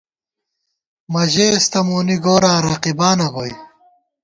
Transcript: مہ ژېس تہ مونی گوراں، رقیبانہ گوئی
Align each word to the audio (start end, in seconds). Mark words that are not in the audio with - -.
مہ 1.11 1.23
ژېس 1.31 1.63
تہ 1.71 1.79
مونی 1.87 2.17
گوراں، 2.23 2.59
رقیبانہ 2.65 3.27
گوئی 3.33 3.53